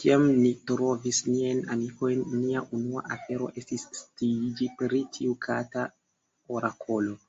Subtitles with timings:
[0.00, 5.90] Kiam ni trovis niajn amikojn, nia unua afero estis sciiĝi pri tiu kata
[6.60, 7.20] orakolo.